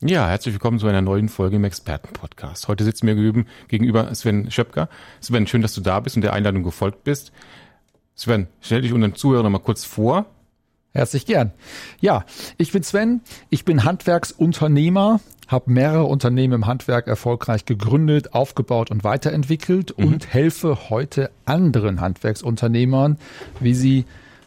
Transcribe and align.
Ja, 0.00 0.28
herzlich 0.28 0.54
willkommen 0.54 0.78
zu 0.78 0.86
einer 0.86 1.02
neuen 1.02 1.28
Folge 1.28 1.56
im 1.56 1.64
Expertenpodcast. 1.64 2.68
Heute 2.68 2.84
sitzen 2.84 3.06
mir 3.06 3.44
gegenüber 3.66 4.14
Sven 4.14 4.48
Schöpker. 4.48 4.88
Sven, 5.20 5.48
schön, 5.48 5.60
dass 5.60 5.74
du 5.74 5.80
da 5.80 5.98
bist 5.98 6.14
und 6.14 6.22
der 6.22 6.34
Einladung 6.34 6.62
gefolgt 6.62 7.02
bist. 7.02 7.32
Sven, 8.14 8.46
stell 8.60 8.82
dich 8.82 8.92
unseren 8.92 9.16
Zuhörern 9.16 9.50
mal 9.50 9.58
kurz 9.58 9.84
vor. 9.84 10.26
Herzlich 10.92 11.26
gern. 11.26 11.50
Ja, 11.98 12.24
ich 12.58 12.70
bin 12.70 12.84
Sven, 12.84 13.22
ich 13.50 13.64
bin 13.64 13.82
Handwerksunternehmer, 13.82 15.18
habe 15.48 15.72
mehrere 15.72 16.04
Unternehmen 16.04 16.54
im 16.54 16.66
Handwerk 16.68 17.08
erfolgreich 17.08 17.64
gegründet, 17.64 18.34
aufgebaut 18.34 18.92
und 18.92 19.02
weiterentwickelt 19.02 19.98
mhm. 19.98 20.04
und 20.04 20.32
helfe 20.32 20.90
heute 20.90 21.32
anderen 21.44 22.00
Handwerksunternehmern, 22.00 23.18
wie 23.58 23.74
sie 23.74 24.04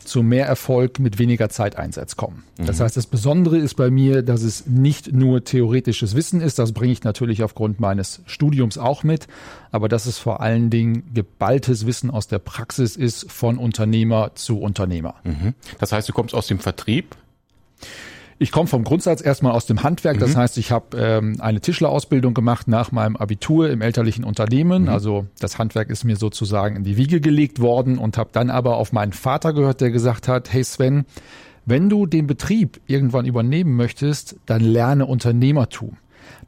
zu 0.08 0.24
mehr 0.24 0.46
Erfolg 0.46 1.00
mit 1.00 1.20
weniger 1.20 1.50
Zeiteinsatz 1.50 2.16
kommen. 2.16 2.44
Das 2.58 2.80
mhm. 2.80 2.84
heißt, 2.84 2.98
das 2.98 3.08
Besondere 3.08 3.58
ist 3.58 3.76
bei 3.76 3.90
mir, 3.90 4.22
dass 4.22 4.44
es 4.44 4.66
nicht 4.68 5.14
nur 5.14 5.44
theoretisches 5.44 6.16
Wissen 6.16 6.42
ist, 6.42 6.60
das 6.60 6.72
bringe 6.72 6.94
ich 6.94 7.04
natürlich 7.04 7.44
aufgrund 7.44 7.80
meines 7.80 8.22
Studiums 8.26 8.78
auch 8.78 9.04
mit, 9.04 9.28
aber 9.72 9.90
dass 9.90 10.06
es 10.06 10.18
vor 10.18 10.42
allen 10.42 10.70
Dingen 10.70 11.04
geballtes 11.14 11.86
Wissen 11.86 12.12
aus 12.12 12.28
der 12.28 12.40
Praxis 12.40 12.96
ist 12.96 13.32
von 13.32 13.58
Unternehmer 13.58 14.32
zu 14.36 14.60
Unternehmer. 14.60 15.16
Mhm. 15.24 15.54
Das 15.80 15.92
heißt, 15.92 16.08
du 16.08 16.14
kommst 16.14 16.36
aus 16.36 16.48
dem 16.48 16.60
Vertrieb? 16.60 17.16
Ich 18.42 18.52
komme 18.52 18.66
vom 18.66 18.84
Grundsatz 18.84 19.24
erstmal 19.24 19.52
aus 19.52 19.68
dem 19.68 19.84
Handwerk. 19.84 20.18
Das 20.18 20.32
mhm. 20.32 20.38
heißt, 20.38 20.58
ich 20.58 20.72
habe 20.72 20.98
ähm, 20.98 21.36
eine 21.42 21.62
Tischlerausbildung 21.62 22.34
gemacht 22.34 22.68
nach 22.68 22.92
meinem 22.92 23.16
Abitur 23.16 23.70
im 23.70 23.82
elterlichen 23.82 24.24
Unternehmen. 24.24 24.84
Mhm. 24.84 24.90
Also 24.90 25.28
das 25.38 25.60
Handwerk 25.60 25.92
ist 25.92 26.06
mir 26.06 26.16
sozusagen 26.16 26.78
in 26.78 26.84
die 26.84 26.98
Wiege 26.98 27.22
gelegt 27.22 27.62
worden 27.62 28.00
und 28.00 28.18
habe 28.18 28.32
dann 28.34 28.50
aber 28.50 28.78
auf 28.78 28.94
meinen 28.94 29.14
Vater 29.14 29.54
gehört, 29.54 29.80
der 29.80 29.92
gesagt 29.92 30.28
hat, 30.28 30.52
hey 30.52 30.64
Sven, 30.64 31.06
wenn 31.68 31.88
du 31.88 32.08
den 32.08 32.26
Betrieb 32.26 32.82
irgendwann 32.88 33.28
übernehmen 33.28 33.76
möchtest, 33.76 34.38
dann 34.48 34.62
lerne 34.62 35.06
Unternehmertum. 35.06 35.98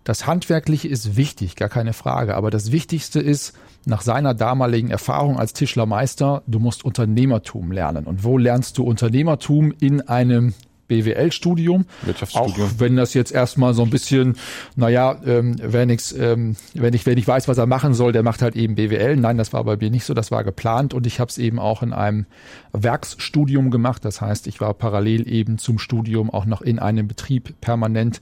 Das 0.04 0.26
Handwerkliche 0.26 0.88
ist 0.88 1.16
wichtig, 1.16 1.56
gar 1.56 1.70
keine 1.70 1.94
Frage. 1.94 2.34
Aber 2.34 2.50
das 2.50 2.72
Wichtigste 2.72 3.20
ist, 3.20 3.54
nach 3.86 4.02
seiner 4.02 4.34
damaligen 4.34 4.90
Erfahrung 4.90 5.38
als 5.38 5.54
Tischlermeister, 5.54 6.42
du 6.48 6.58
musst 6.58 6.84
Unternehmertum 6.84 7.72
lernen. 7.72 8.06
Und 8.06 8.24
wo 8.24 8.40
lernst 8.40 8.80
du 8.80 8.84
Unternehmertum 8.84 9.72
in 9.80 10.02
einem 10.02 10.56
BWL-Studium. 10.88 11.86
Wirtschaftsstudium. 12.03 12.67
Auch 12.67 12.80
wenn 12.80 12.95
das 12.95 13.14
jetzt 13.14 13.31
erstmal 13.31 13.73
so 13.73 13.84
ein 13.84 13.89
bisschen, 13.89 14.36
naja, 14.76 15.17
ähm, 15.25 15.56
wer 15.62 15.86
nichts, 15.86 16.12
ähm, 16.12 16.56
wenn 16.73 16.94
ich, 16.94 17.06
wenn 17.06 17.17
ich 17.17 17.28
weiß, 17.28 17.48
was 17.48 17.58
er 17.58 17.66
machen 17.66 17.94
soll, 17.94 18.12
der 18.12 18.23
macht 18.23 18.42
halt 18.42 18.56
eben 18.56 18.75
BWL. 18.75 19.16
Nein, 19.16 19.38
das 19.38 19.53
war 19.53 19.64
bei 19.64 19.78
mir 19.78 19.90
nicht 19.90 20.06
so, 20.06 20.14
das 20.14 20.31
war 20.31 20.44
geplant 20.44 20.94
und 20.94 21.08
ich 21.08 21.20
habe 21.20 21.30
es 21.30 21.38
eben 21.38 21.59
auch 21.59 21.84
in 21.84 21.94
einem 21.94 22.25
Werksstudium 22.73 23.72
gemacht. 23.72 24.03
Das 24.06 24.22
heißt, 24.22 24.48
ich 24.48 24.62
war 24.62 24.73
parallel 24.73 25.31
eben 25.31 25.58
zum 25.58 25.80
Studium 25.80 26.30
auch 26.30 26.45
noch 26.45 26.62
in 26.62 26.80
einem 26.80 27.08
Betrieb 27.08 27.59
permanent 27.62 28.22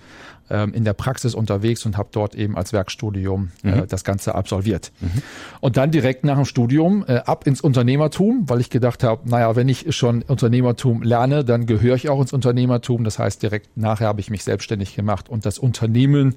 ähm, 0.51 0.73
in 0.73 0.83
der 0.83 0.93
Praxis 0.93 1.33
unterwegs 1.33 1.85
und 1.85 1.97
habe 1.97 2.09
dort 2.11 2.35
eben 2.35 2.57
als 2.57 2.73
Werkstudium 2.73 3.51
äh, 3.63 3.71
mhm. 3.71 3.87
das 3.87 4.03
Ganze 4.03 4.35
absolviert. 4.35 4.91
Mhm. 4.99 5.21
Und 5.61 5.77
dann 5.77 5.91
direkt 5.91 6.25
nach 6.25 6.35
dem 6.35 6.45
Studium 6.45 7.05
äh, 7.07 7.17
ab 7.25 7.47
ins 7.47 7.61
Unternehmertum, 7.61 8.49
weil 8.49 8.59
ich 8.59 8.69
gedacht 8.69 9.03
habe, 9.03 9.29
naja, 9.29 9.55
wenn 9.55 9.69
ich 9.69 9.95
schon 9.95 10.21
Unternehmertum 10.23 11.03
lerne, 11.03 11.45
dann 11.45 11.65
gehöre 11.65 11.95
ich 11.95 12.09
auch 12.09 12.19
ins 12.19 12.33
Unternehmertum. 12.33 12.50
Das 12.53 13.19
heißt, 13.19 13.41
direkt 13.41 13.77
nachher 13.77 14.07
habe 14.07 14.21
ich 14.21 14.29
mich 14.29 14.43
selbstständig 14.43 14.95
gemacht 14.95 15.29
und 15.29 15.45
das 15.45 15.59
Unternehmen 15.59 16.35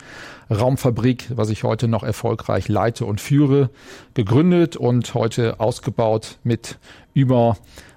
Raumfabrik, 0.51 1.31
was 1.35 1.51
ich 1.51 1.65
heute 1.65 1.89
noch 1.89 2.03
erfolgreich 2.03 2.69
leite 2.69 3.07
und 3.07 3.21
führe, 3.21 3.71
gegründet 4.15 4.77
und 4.77 5.15
heute 5.15 5.61
ausgebaut 5.61 6.39
mit 6.45 6.79
über 7.15 7.57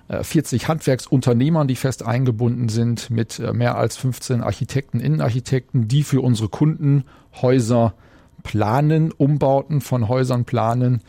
40 0.10 0.64
äh, 0.64 0.66
Handwerksunternehmern, 0.68 1.68
die 1.68 1.76
fest 1.76 2.06
eingebunden 2.06 2.70
sind, 2.70 3.10
mit 3.10 3.40
äh, 3.40 3.54
mehr 3.54 3.78
als 3.78 3.98
15 3.98 4.42
Architekten, 4.42 5.00
Innenarchitekten, 5.00 5.88
die 5.88 6.04
für 6.04 6.22
unsere 6.22 6.50
Kunden 6.50 7.04
Häuser 7.42 7.94
planen, 8.44 9.12
Umbauten 9.12 9.82
von 9.82 10.08
Häusern 10.08 10.46
planen. 10.46 11.02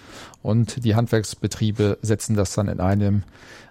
Und 0.42 0.84
die 0.84 0.94
Handwerksbetriebe 0.94 1.98
setzen 2.02 2.34
das 2.34 2.54
dann 2.54 2.68
in 2.68 2.80
einem 2.80 3.22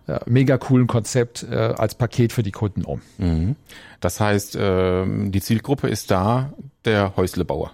äh, 0.07 0.19
mega 0.25 0.57
coolen 0.57 0.87
Konzept 0.87 1.45
äh, 1.49 1.55
als 1.55 1.95
Paket 1.95 2.33
für 2.33 2.43
die 2.43 2.51
Kunden 2.51 2.83
um. 2.83 3.01
Mhm. 3.17 3.55
Das 3.99 4.19
heißt, 4.19 4.55
äh, 4.55 5.05
die 5.29 5.41
Zielgruppe 5.41 5.87
ist 5.87 6.11
da 6.11 6.53
der 6.85 7.15
Häuslebauer 7.15 7.71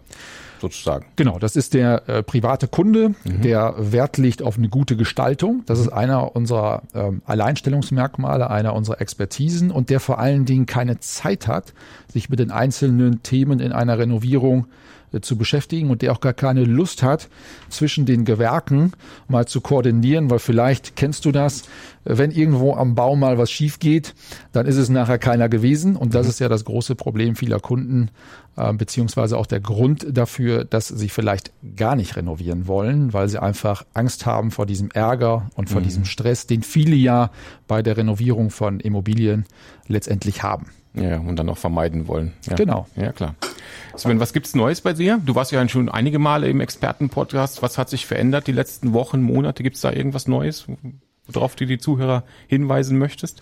sozusagen. 0.64 1.06
Genau, 1.18 1.40
das 1.40 1.56
ist 1.56 1.74
der 1.74 2.08
äh, 2.08 2.24
private 2.24 2.68
Kunde, 2.68 3.10
mhm. 3.26 3.42
der 3.42 3.76
Wert 3.78 4.18
legt 4.18 4.42
auf 4.42 4.58
eine 4.58 4.70
gute 4.70 4.96
Gestaltung. 4.96 5.64
Das 5.66 5.78
ist 5.78 5.90
einer 5.90 6.36
unserer 6.36 6.84
ähm, 6.96 7.22
Alleinstellungsmerkmale, 7.26 8.50
einer 8.50 8.74
unserer 8.74 9.02
Expertisen 9.02 9.72
und 9.72 9.90
der 9.90 10.00
vor 10.00 10.20
allen 10.20 10.46
Dingen 10.46 10.66
keine 10.66 11.00
Zeit 11.00 11.48
hat, 11.48 11.74
sich 12.12 12.30
mit 12.30 12.40
den 12.40 12.50
einzelnen 12.50 13.22
Themen 13.24 13.60
in 13.60 13.74
einer 13.74 14.00
Renovierung 14.00 14.68
zu 15.22 15.38
beschäftigen 15.38 15.90
und 15.90 16.02
der 16.02 16.12
auch 16.12 16.22
gar 16.22 16.34
keine 16.34 16.64
Lust 16.64 17.04
hat, 17.04 17.30
zwischen 17.70 18.06
den 18.06 18.26
Gewerken 18.26 18.94
mal 19.28 19.48
zu 19.48 19.62
koordinieren, 19.62 20.30
weil 20.30 20.40
vielleicht 20.40 20.96
kennst 20.96 21.26
du 21.26 21.32
das, 21.32 21.64
äh, 22.06 22.18
wenn 22.18 22.32
irgendwo 22.32 22.74
am 22.74 22.96
Bau 22.96 23.16
mal 23.16 23.38
was 23.38 23.52
schief 23.52 23.80
geht, 23.80 24.16
dann 24.52 24.66
ist 24.66 24.78
es 24.78 24.90
nachher 24.90 25.18
keiner 25.18 25.50
gewesen 25.50 25.96
und 25.96 26.14
das 26.16 26.26
mhm. 26.26 26.30
ist 26.30 26.40
ja 26.40 26.50
das 26.50 26.66
große 26.66 26.96
Problem 26.96 27.36
vieler 27.36 27.60
Kunden, 27.60 28.10
äh, 28.56 28.74
beziehungsweise 28.74 29.38
auch 29.38 29.46
der 29.46 29.60
Grund 29.60 30.06
dafür, 30.10 30.66
dass 30.66 30.88
sie 30.88 31.10
vielleicht 31.10 31.52
gar 31.76 31.96
nicht 31.96 32.16
renovieren 32.16 32.68
wollen, 32.68 33.14
weil 33.14 33.30
sie 33.30 33.42
einfach 33.42 33.86
Angst 33.94 34.26
haben 34.26 34.52
vor 34.52 34.66
diesem 34.66 34.92
Ärger 34.92 35.50
und 35.56 35.70
vor 35.70 35.82
mhm. 35.82 35.86
diesem 35.86 36.06
Stress, 36.06 36.48
den 36.48 36.64
viele 36.64 36.96
ja 36.96 37.32
bei 37.68 37.82
der 37.82 37.98
Renovierung 37.98 38.50
von 38.50 38.80
Immobilien 38.80 39.46
letztendlich 39.88 40.44
haben. 40.44 40.68
Ja, 40.96 41.18
und 41.20 41.38
dann 41.38 41.50
auch 41.50 41.58
vermeiden 41.58 42.08
wollen. 42.08 42.34
Ja. 42.48 42.56
Genau. 42.56 42.88
Ja, 42.96 43.12
klar. 43.12 43.36
Sven, 43.96 44.20
was 44.20 44.34
gibt's 44.34 44.56
Neues 44.56 44.82
bei 44.82 44.94
dir? 44.94 45.20
Du 45.26 45.36
warst 45.36 45.52
ja 45.52 45.68
schon 45.68 45.90
einige 45.90 46.20
Male 46.20 46.50
im 46.50 46.62
Expertenpodcast. 46.62 47.62
Was 47.62 47.78
hat 47.78 47.90
sich 47.90 48.06
verändert 48.06 48.48
die 48.48 48.52
letzten 48.52 48.94
Wochen, 48.94 49.22
Monate? 49.22 49.64
Gibt's 49.64 49.82
da 49.82 49.92
irgendwas 49.92 50.28
Neues, 50.28 50.66
worauf 51.28 51.56
du 51.56 51.66
die 51.66 51.78
Zuhörer 51.78 52.24
hinweisen 52.48 52.98
möchtest? 52.98 53.42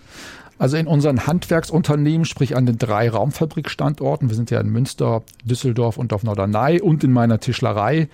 Also 0.62 0.78
in 0.78 0.86
unseren 0.86 1.26
Handwerksunternehmen, 1.26 2.26
sprich 2.26 2.56
an 2.56 2.68
den 2.68 2.78
drei 2.78 3.10
Raumfabrikstandorten, 3.10 4.30
wir 4.30 4.36
sind 4.36 4.52
ja 4.52 4.60
in 4.60 4.70
Münster, 4.70 5.24
Düsseldorf 5.44 5.98
und 5.98 6.14
auf 6.14 6.22
Norderney 6.22 6.80
und 6.80 7.04
in 7.04 7.12
meiner 7.12 7.40
Tischlerei, 7.40 8.10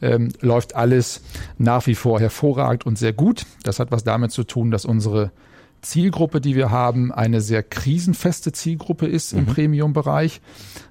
ähm, 0.00 0.28
läuft 0.40 0.76
alles 0.76 1.22
nach 1.58 1.88
wie 1.88 1.96
vor 1.96 2.20
hervorragend 2.20 2.86
und 2.86 2.98
sehr 2.98 3.12
gut. 3.12 3.46
Das 3.64 3.80
hat 3.80 3.90
was 3.90 4.04
damit 4.04 4.30
zu 4.30 4.44
tun, 4.44 4.70
dass 4.70 4.84
unsere 4.84 5.32
Zielgruppe, 5.82 6.40
die 6.40 6.54
wir 6.56 6.70
haben, 6.70 7.12
eine 7.12 7.40
sehr 7.40 7.62
krisenfeste 7.62 8.52
Zielgruppe 8.52 9.06
ist 9.06 9.32
im 9.32 9.40
mhm. 9.40 9.46
Premium-Bereich. 9.46 10.40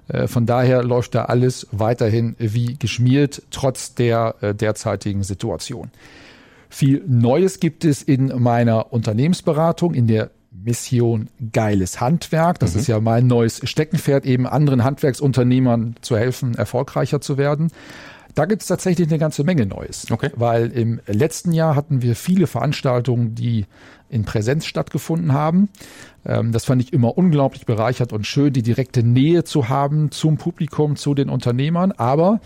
Äh, 0.08 0.26
von 0.26 0.46
daher 0.46 0.82
läuft 0.82 1.14
da 1.14 1.26
alles 1.26 1.66
weiterhin 1.72 2.34
wie 2.38 2.76
geschmiert, 2.78 3.42
trotz 3.50 3.94
der 3.94 4.36
äh, 4.40 4.54
derzeitigen 4.54 5.22
Situation. 5.22 5.90
Viel 6.68 7.02
Neues 7.06 7.60
gibt 7.60 7.84
es 7.84 8.02
in 8.02 8.26
meiner 8.42 8.92
Unternehmensberatung, 8.92 9.94
in 9.94 10.06
der 10.06 10.30
Mission 10.50 11.28
Geiles 11.52 12.00
Handwerk. 12.00 12.58
Das 12.58 12.74
mhm. 12.74 12.80
ist 12.80 12.86
ja 12.88 13.00
mein 13.00 13.26
neues 13.26 13.60
Steckenpferd, 13.64 14.26
eben 14.26 14.46
anderen 14.46 14.84
Handwerksunternehmern 14.84 15.96
zu 16.00 16.16
helfen, 16.16 16.54
erfolgreicher 16.54 17.20
zu 17.20 17.38
werden. 17.38 17.70
Da 18.38 18.44
gibt 18.44 18.62
es 18.62 18.68
tatsächlich 18.68 19.08
eine 19.08 19.18
ganze 19.18 19.42
Menge 19.42 19.66
Neues. 19.66 20.08
Okay. 20.12 20.30
Weil 20.36 20.68
im 20.68 21.00
letzten 21.08 21.50
Jahr 21.50 21.74
hatten 21.74 22.02
wir 22.02 22.14
viele 22.14 22.46
Veranstaltungen, 22.46 23.34
die 23.34 23.66
in 24.08 24.24
Präsenz 24.24 24.64
stattgefunden 24.64 25.32
haben. 25.32 25.70
Ähm, 26.24 26.52
das 26.52 26.64
fand 26.64 26.80
ich 26.80 26.92
immer 26.92 27.18
unglaublich 27.18 27.66
bereichert 27.66 28.12
und 28.12 28.28
schön, 28.28 28.52
die 28.52 28.62
direkte 28.62 29.02
Nähe 29.02 29.42
zu 29.42 29.68
haben 29.68 30.12
zum 30.12 30.36
Publikum, 30.36 30.94
zu 30.94 31.14
den 31.14 31.30
Unternehmern. 31.30 31.90
Aber 31.90 32.40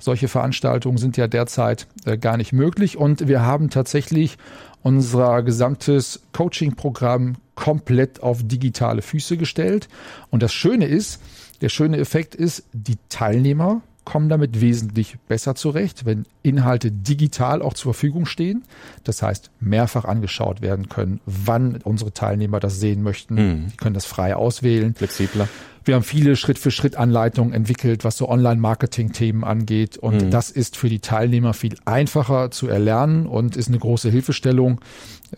solche 0.00 0.26
Veranstaltungen 0.26 0.98
sind 0.98 1.16
ja 1.16 1.28
derzeit 1.28 1.86
äh, 2.06 2.18
gar 2.18 2.38
nicht 2.38 2.52
möglich 2.52 2.96
und 2.96 3.28
wir 3.28 3.42
haben 3.42 3.70
tatsächlich 3.70 4.38
unser 4.82 5.44
gesamtes 5.44 6.22
Coaching-Programm 6.32 7.36
komplett 7.54 8.20
auf 8.20 8.40
digitale 8.42 9.00
Füße 9.00 9.36
gestellt. 9.36 9.86
Und 10.28 10.42
das 10.42 10.52
Schöne 10.52 10.86
ist, 10.86 11.22
der 11.60 11.68
schöne 11.68 11.98
Effekt 11.98 12.34
ist, 12.34 12.64
die 12.72 12.96
Teilnehmer 13.08 13.82
kommen 14.06 14.30
damit 14.30 14.62
wesentlich 14.62 15.18
besser 15.28 15.54
zurecht, 15.54 16.06
wenn 16.06 16.24
Inhalte 16.42 16.90
digital 16.90 17.60
auch 17.60 17.74
zur 17.74 17.92
Verfügung 17.92 18.24
stehen. 18.24 18.64
Das 19.04 19.20
heißt, 19.20 19.50
mehrfach 19.60 20.06
angeschaut 20.06 20.62
werden 20.62 20.88
können, 20.88 21.20
wann 21.26 21.82
unsere 21.82 22.12
Teilnehmer 22.12 22.60
das 22.60 22.80
sehen 22.80 23.02
möchten. 23.02 23.34
Mhm. 23.34 23.66
Die 23.72 23.76
können 23.76 23.94
das 23.94 24.06
frei 24.06 24.34
auswählen. 24.34 24.94
Flexibler. 24.94 25.48
Wir 25.86 25.94
haben 25.94 26.02
viele 26.02 26.34
Schritt-für-Schritt-Anleitungen 26.34 27.54
entwickelt, 27.54 28.02
was 28.02 28.16
so 28.16 28.28
Online-Marketing-Themen 28.28 29.44
angeht. 29.44 29.96
Und 29.96 30.20
mhm. 30.20 30.30
das 30.32 30.50
ist 30.50 30.76
für 30.76 30.88
die 30.88 30.98
Teilnehmer 30.98 31.54
viel 31.54 31.76
einfacher 31.84 32.50
zu 32.50 32.66
erlernen 32.66 33.26
und 33.26 33.56
ist 33.56 33.68
eine 33.68 33.78
große 33.78 34.10
Hilfestellung, 34.10 34.80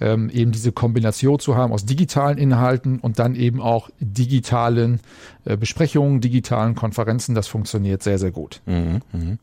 ähm, 0.00 0.30
eben 0.30 0.50
diese 0.50 0.72
Kombination 0.72 1.38
zu 1.38 1.54
haben 1.54 1.70
aus 1.70 1.84
digitalen 1.84 2.38
Inhalten 2.38 2.98
und 2.98 3.18
dann 3.18 3.34
eben 3.34 3.60
auch 3.60 3.90
digitalen 4.00 5.00
äh, 5.44 5.58
Besprechungen, 5.58 6.22
digitalen 6.22 6.74
Konferenzen. 6.74 7.34
Das 7.34 7.46
funktioniert 7.46 8.02
sehr, 8.02 8.18
sehr 8.18 8.30
gut. 8.30 8.62
Mhm. 8.64 9.02
Mhm. 9.12 9.38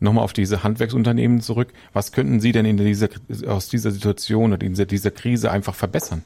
Nochmal 0.00 0.24
auf 0.24 0.32
diese 0.32 0.64
Handwerksunternehmen 0.64 1.40
zurück. 1.40 1.72
Was 1.92 2.10
könnten 2.10 2.40
Sie 2.40 2.50
denn 2.50 2.66
in 2.66 2.76
dieser, 2.76 3.10
aus 3.46 3.68
dieser 3.68 3.92
Situation 3.92 4.52
oder 4.52 4.66
in 4.66 4.72
dieser, 4.72 4.86
dieser 4.86 5.12
Krise 5.12 5.52
einfach 5.52 5.76
verbessern? 5.76 6.24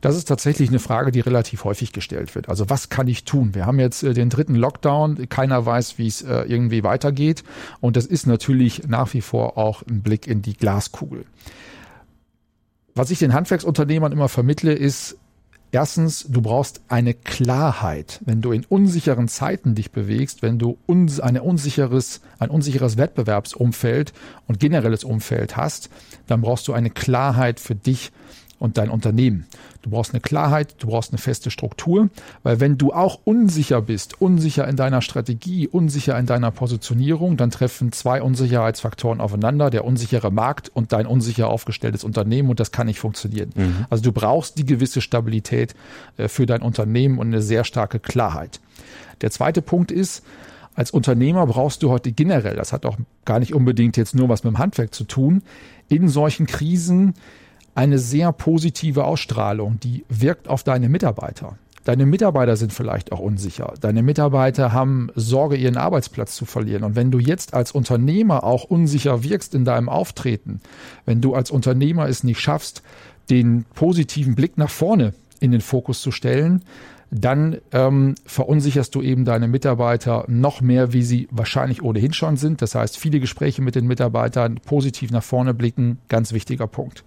Das 0.00 0.16
ist 0.16 0.26
tatsächlich 0.26 0.70
eine 0.70 0.78
Frage, 0.78 1.12
die 1.12 1.20
relativ 1.20 1.64
häufig 1.64 1.92
gestellt 1.92 2.34
wird. 2.34 2.48
Also 2.48 2.70
was 2.70 2.88
kann 2.88 3.06
ich 3.06 3.24
tun? 3.24 3.54
Wir 3.54 3.66
haben 3.66 3.78
jetzt 3.78 4.02
äh, 4.02 4.14
den 4.14 4.30
dritten 4.30 4.54
Lockdown. 4.54 5.28
Keiner 5.28 5.66
weiß, 5.66 5.98
wie 5.98 6.06
es 6.06 6.22
äh, 6.22 6.42
irgendwie 6.42 6.82
weitergeht. 6.82 7.44
Und 7.80 7.96
das 7.96 8.06
ist 8.06 8.26
natürlich 8.26 8.88
nach 8.88 9.12
wie 9.12 9.20
vor 9.20 9.58
auch 9.58 9.82
ein 9.82 10.02
Blick 10.02 10.26
in 10.26 10.42
die 10.42 10.54
Glaskugel. 10.54 11.24
Was 12.94 13.10
ich 13.10 13.18
den 13.18 13.34
Handwerksunternehmern 13.34 14.12
immer 14.12 14.28
vermittle, 14.28 14.72
ist, 14.72 15.16
Erstens, 15.72 16.26
du 16.28 16.42
brauchst 16.42 16.80
eine 16.88 17.14
Klarheit. 17.14 18.20
Wenn 18.24 18.42
du 18.42 18.50
in 18.50 18.64
unsicheren 18.64 19.28
Zeiten 19.28 19.76
dich 19.76 19.92
bewegst, 19.92 20.42
wenn 20.42 20.58
du 20.58 20.78
uns 20.86 21.20
eine 21.20 21.44
unsicheres, 21.44 22.22
ein 22.40 22.50
unsicheres 22.50 22.96
Wettbewerbsumfeld 22.96 24.12
und 24.48 24.58
generelles 24.58 25.04
Umfeld 25.04 25.56
hast, 25.56 25.88
dann 26.26 26.40
brauchst 26.40 26.66
du 26.66 26.72
eine 26.72 26.90
Klarheit 26.90 27.60
für 27.60 27.76
dich, 27.76 28.10
und 28.60 28.78
dein 28.78 28.90
Unternehmen. 28.90 29.46
Du 29.82 29.90
brauchst 29.90 30.12
eine 30.12 30.20
Klarheit, 30.20 30.76
du 30.78 30.88
brauchst 30.88 31.12
eine 31.12 31.18
feste 31.18 31.50
Struktur, 31.50 32.10
weil 32.42 32.60
wenn 32.60 32.76
du 32.78 32.92
auch 32.92 33.18
unsicher 33.24 33.80
bist, 33.80 34.20
unsicher 34.20 34.68
in 34.68 34.76
deiner 34.76 35.00
Strategie, 35.00 35.66
unsicher 35.66 36.16
in 36.18 36.26
deiner 36.26 36.50
Positionierung, 36.50 37.38
dann 37.38 37.50
treffen 37.50 37.90
zwei 37.90 38.22
Unsicherheitsfaktoren 38.22 39.20
aufeinander, 39.20 39.70
der 39.70 39.84
unsichere 39.84 40.30
Markt 40.30 40.70
und 40.72 40.92
dein 40.92 41.06
unsicher 41.06 41.48
aufgestelltes 41.48 42.04
Unternehmen 42.04 42.50
und 42.50 42.60
das 42.60 42.70
kann 42.70 42.86
nicht 42.86 43.00
funktionieren. 43.00 43.50
Mhm. 43.56 43.86
Also 43.88 44.04
du 44.04 44.12
brauchst 44.12 44.58
die 44.58 44.66
gewisse 44.66 45.00
Stabilität 45.00 45.74
äh, 46.18 46.28
für 46.28 46.44
dein 46.44 46.60
Unternehmen 46.60 47.18
und 47.18 47.28
eine 47.28 47.42
sehr 47.42 47.64
starke 47.64 47.98
Klarheit. 47.98 48.60
Der 49.22 49.30
zweite 49.30 49.62
Punkt 49.62 49.90
ist, 49.90 50.22
als 50.74 50.90
Unternehmer 50.90 51.46
brauchst 51.46 51.82
du 51.82 51.90
heute 51.90 52.12
generell, 52.12 52.56
das 52.56 52.74
hat 52.74 52.84
auch 52.84 52.98
gar 53.24 53.38
nicht 53.38 53.54
unbedingt 53.54 53.96
jetzt 53.96 54.14
nur 54.14 54.28
was 54.28 54.44
mit 54.44 54.52
dem 54.52 54.58
Handwerk 54.58 54.94
zu 54.94 55.04
tun, 55.04 55.42
in 55.88 56.08
solchen 56.08 56.46
Krisen 56.46 57.14
eine 57.80 57.98
sehr 57.98 58.30
positive 58.32 59.04
Ausstrahlung, 59.04 59.80
die 59.80 60.04
wirkt 60.10 60.48
auf 60.48 60.62
deine 60.62 60.90
Mitarbeiter. 60.90 61.56
Deine 61.84 62.04
Mitarbeiter 62.04 62.56
sind 62.56 62.74
vielleicht 62.74 63.10
auch 63.10 63.20
unsicher. 63.20 63.72
Deine 63.80 64.02
Mitarbeiter 64.02 64.74
haben 64.74 65.08
Sorge, 65.14 65.56
ihren 65.56 65.78
Arbeitsplatz 65.78 66.36
zu 66.36 66.44
verlieren. 66.44 66.84
Und 66.84 66.94
wenn 66.94 67.10
du 67.10 67.18
jetzt 67.18 67.54
als 67.54 67.72
Unternehmer 67.72 68.44
auch 68.44 68.64
unsicher 68.64 69.24
wirkst 69.24 69.54
in 69.54 69.64
deinem 69.64 69.88
Auftreten, 69.88 70.60
wenn 71.06 71.22
du 71.22 71.34
als 71.34 71.50
Unternehmer 71.50 72.06
es 72.06 72.22
nicht 72.22 72.38
schaffst, 72.38 72.82
den 73.30 73.64
positiven 73.74 74.34
Blick 74.34 74.58
nach 74.58 74.68
vorne 74.68 75.14
in 75.40 75.50
den 75.50 75.62
Fokus 75.62 76.02
zu 76.02 76.12
stellen, 76.12 76.62
dann 77.10 77.56
ähm, 77.72 78.14
verunsicherst 78.26 78.94
du 78.94 79.00
eben 79.00 79.24
deine 79.24 79.48
Mitarbeiter 79.48 80.26
noch 80.28 80.60
mehr, 80.60 80.92
wie 80.92 81.02
sie 81.02 81.28
wahrscheinlich 81.30 81.82
ohnehin 81.82 82.12
schon 82.12 82.36
sind. 82.36 82.60
Das 82.60 82.74
heißt, 82.74 82.98
viele 82.98 83.20
Gespräche 83.20 83.62
mit 83.62 83.74
den 83.74 83.86
Mitarbeitern, 83.86 84.56
positiv 84.66 85.10
nach 85.12 85.24
vorne 85.24 85.54
blicken, 85.54 85.96
ganz 86.08 86.34
wichtiger 86.34 86.66
Punkt. 86.66 87.04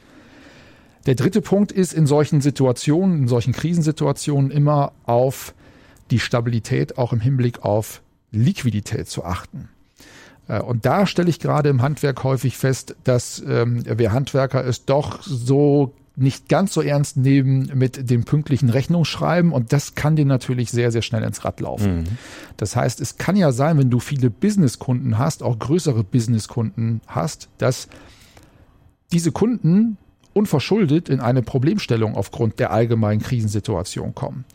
Der 1.06 1.16
dritte 1.16 1.42
Punkt 1.42 1.72
ist 1.72 1.94
in 1.94 2.08
solchen 2.08 2.42
Situationen, 2.42 3.24
in 3.24 3.28
solchen 3.28 3.54
Krisensituationen 3.54 4.52
immer 4.52 4.94
auf 5.06 5.54
die 6.12 6.20
Stabilität 6.20 6.98
auch 6.98 7.14
im 7.14 7.20
Hinblick 7.20 7.64
auf 7.64 8.02
Liquidität 8.32 9.08
zu 9.08 9.24
achten. 9.24 9.70
Äh, 10.48 10.62
und 10.62 10.86
da 10.86 11.06
stelle 11.06 11.30
ich 11.30 11.40
gerade 11.40 11.70
im 11.70 11.82
Handwerk 11.82 12.24
häufig 12.24 12.58
fest, 12.58 12.96
dass 13.04 13.44
ähm, 13.46 13.84
wir 13.86 14.12
Handwerker 14.12 14.66
es 14.66 14.86
doch 14.86 15.22
so 15.22 15.94
nicht 16.16 16.48
ganz 16.48 16.74
so 16.74 16.82
ernst 16.82 17.18
nehmen 17.18 17.72
mit 17.74 18.10
dem 18.10 18.24
pünktlichen 18.24 18.70
Rechnungsschreiben 18.70 19.52
und 19.52 19.74
das 19.74 19.96
kann 19.96 20.16
dir 20.16 20.26
natürlich 20.26 20.70
sehr, 20.70 20.92
sehr 20.92 21.02
schnell 21.02 21.24
ins 21.24 21.44
Rad 21.44 21.60
laufen. 21.60 22.02
Mhm. 22.02 22.04
Das 22.56 22.76
heißt, 22.76 23.02
es 23.02 23.18
kann 23.18 23.36
ja 23.36 23.52
sein, 23.52 23.80
wenn 23.80 23.90
du 23.90 24.00
viele 24.00 24.30
Businesskunden 24.30 25.18
hast, 25.18 25.42
auch 25.42 25.58
größere 25.58 26.04
Businesskunden 26.04 27.02
hast, 27.08 27.50
dass 27.58 27.88
diese 29.12 29.32
Kunden 29.32 29.98
unverschuldet 30.34 31.10
in 31.10 31.20
eine 31.20 31.42
Problemstellung 31.42 32.16
aufgrund 32.16 32.60
der 32.60 32.72
allgemeinen 32.72 33.22
Krisensituation 33.22 34.16
kommen 34.16 34.46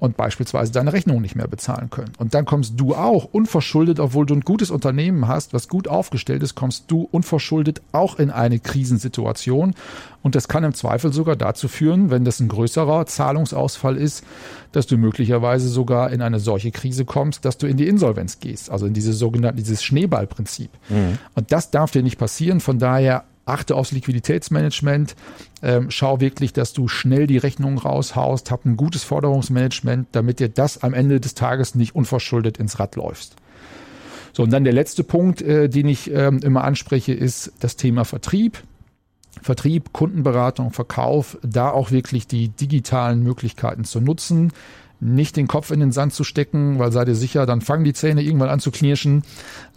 und 0.00 0.16
beispielsweise 0.16 0.72
deine 0.72 0.92
Rechnung 0.92 1.20
nicht 1.20 1.34
mehr 1.34 1.48
bezahlen 1.48 1.90
können. 1.90 2.12
Und 2.18 2.34
dann 2.34 2.44
kommst 2.44 2.78
du 2.78 2.94
auch 2.94 3.24
unverschuldet, 3.24 3.98
obwohl 3.98 4.26
du 4.26 4.34
ein 4.34 4.42
gutes 4.42 4.70
Unternehmen 4.70 5.26
hast, 5.26 5.52
was 5.52 5.68
gut 5.68 5.88
aufgestellt 5.88 6.42
ist, 6.42 6.54
kommst 6.54 6.90
du 6.90 7.08
unverschuldet 7.10 7.82
auch 7.92 8.18
in 8.18 8.30
eine 8.30 8.60
Krisensituation. 8.60 9.74
Und 10.22 10.34
das 10.34 10.48
kann 10.48 10.64
im 10.64 10.74
Zweifel 10.74 11.12
sogar 11.12 11.36
dazu 11.36 11.68
führen, 11.68 12.10
wenn 12.10 12.24
das 12.24 12.40
ein 12.40 12.48
größerer 12.48 13.06
Zahlungsausfall 13.06 13.96
ist, 13.96 14.24
dass 14.72 14.86
du 14.86 14.98
möglicherweise 14.98 15.68
sogar 15.68 16.10
in 16.10 16.22
eine 16.22 16.38
solche 16.38 16.70
Krise 16.70 17.04
kommst, 17.04 17.44
dass 17.44 17.58
du 17.58 17.66
in 17.66 17.76
die 17.76 17.88
Insolvenz 17.88 18.38
gehst, 18.38 18.70
also 18.70 18.86
in 18.86 18.94
diese 18.94 19.12
sogenannte, 19.12 19.56
dieses 19.56 19.82
Schneeballprinzip. 19.82 20.70
Mhm. 20.88 21.18
Und 21.34 21.50
das 21.50 21.70
darf 21.70 21.90
dir 21.90 22.02
nicht 22.02 22.18
passieren. 22.18 22.60
Von 22.60 22.78
daher 22.78 23.24
achte 23.48 23.74
aufs 23.74 23.92
Liquiditätsmanagement, 23.92 25.16
ähm, 25.62 25.90
schau 25.90 26.20
wirklich, 26.20 26.52
dass 26.52 26.72
du 26.72 26.88
schnell 26.88 27.26
die 27.26 27.38
Rechnungen 27.38 27.78
raushaust, 27.78 28.50
hab 28.50 28.64
ein 28.64 28.76
gutes 28.76 29.04
Forderungsmanagement, 29.04 30.08
damit 30.12 30.40
dir 30.40 30.48
das 30.48 30.82
am 30.82 30.94
Ende 30.94 31.20
des 31.20 31.34
Tages 31.34 31.74
nicht 31.74 31.94
unverschuldet 31.94 32.58
ins 32.58 32.78
Rad 32.78 32.96
läufst. 32.96 33.36
So, 34.32 34.42
und 34.44 34.52
dann 34.52 34.64
der 34.64 34.72
letzte 34.72 35.04
Punkt, 35.04 35.42
äh, 35.42 35.68
den 35.68 35.88
ich 35.88 36.10
ähm, 36.10 36.38
immer 36.44 36.64
anspreche, 36.64 37.12
ist 37.12 37.52
das 37.60 37.76
Thema 37.76 38.04
Vertrieb. 38.04 38.62
Vertrieb, 39.42 39.92
Kundenberatung, 39.92 40.72
Verkauf, 40.72 41.38
da 41.42 41.70
auch 41.70 41.90
wirklich 41.90 42.26
die 42.26 42.48
digitalen 42.48 43.22
Möglichkeiten 43.22 43.84
zu 43.84 44.00
nutzen 44.00 44.52
nicht 45.00 45.36
den 45.36 45.46
Kopf 45.46 45.70
in 45.70 45.80
den 45.80 45.92
Sand 45.92 46.12
zu 46.12 46.24
stecken, 46.24 46.78
weil 46.78 46.92
sei 46.92 47.04
dir 47.04 47.14
sicher, 47.14 47.46
dann 47.46 47.60
fangen 47.60 47.84
die 47.84 47.92
Zähne 47.92 48.22
irgendwann 48.22 48.48
an 48.48 48.60
zu 48.60 48.70
knirschen. 48.70 49.22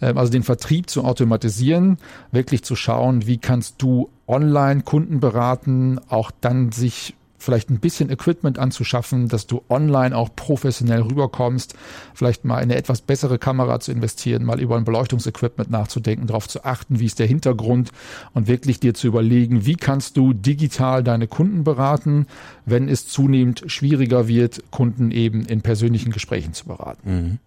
Ähm, 0.00 0.18
also 0.18 0.32
den 0.32 0.42
Vertrieb 0.42 0.90
zu 0.90 1.04
automatisieren, 1.04 1.98
wirklich 2.30 2.64
zu 2.64 2.76
schauen, 2.76 3.26
wie 3.26 3.38
kannst 3.38 3.80
du 3.82 4.10
online 4.26 4.82
Kunden 4.82 5.20
beraten, 5.20 6.00
auch 6.08 6.30
dann 6.40 6.72
sich 6.72 7.14
vielleicht 7.42 7.70
ein 7.70 7.80
bisschen 7.80 8.10
Equipment 8.10 8.58
anzuschaffen, 8.58 9.28
dass 9.28 9.46
du 9.46 9.62
online 9.68 10.16
auch 10.16 10.34
professionell 10.34 11.02
rüberkommst, 11.02 11.74
vielleicht 12.14 12.44
mal 12.44 12.56
eine 12.56 12.76
etwas 12.76 13.02
bessere 13.02 13.38
Kamera 13.38 13.80
zu 13.80 13.92
investieren, 13.92 14.44
mal 14.44 14.60
über 14.60 14.76
ein 14.76 14.84
Beleuchtungsequipment 14.84 15.70
nachzudenken, 15.70 16.26
darauf 16.26 16.48
zu 16.48 16.64
achten, 16.64 17.00
wie 17.00 17.06
ist 17.06 17.18
der 17.18 17.26
Hintergrund 17.26 17.90
und 18.32 18.46
wirklich 18.46 18.80
dir 18.80 18.94
zu 18.94 19.06
überlegen, 19.06 19.66
wie 19.66 19.76
kannst 19.76 20.16
du 20.16 20.32
digital 20.32 21.02
deine 21.02 21.26
Kunden 21.26 21.64
beraten, 21.64 22.26
wenn 22.64 22.88
es 22.88 23.08
zunehmend 23.08 23.64
schwieriger 23.66 24.28
wird, 24.28 24.62
Kunden 24.70 25.10
eben 25.10 25.44
in 25.44 25.62
persönlichen 25.62 26.12
Gesprächen 26.12 26.54
zu 26.54 26.66
beraten. 26.66 27.10
Mhm. 27.10 27.38